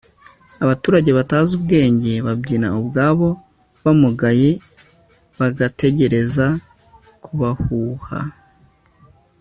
abaturage 0.63 1.09
batazi 1.17 1.51
ubwenge 1.59 2.13
babyina 2.25 2.67
ubwabo 2.79 3.29
bamugaye 3.83 4.49
bagategereza 5.39 6.45
kubahuha 7.23 8.19